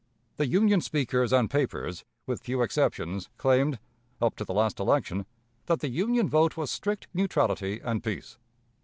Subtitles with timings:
[0.37, 3.77] The Union speakers and papers, with few exceptions, claimed,
[4.19, 5.27] up to the last election,
[5.67, 8.39] that the Union vote was strict neutrality and peace.